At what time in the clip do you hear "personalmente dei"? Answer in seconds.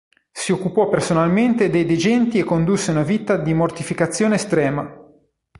0.89-1.85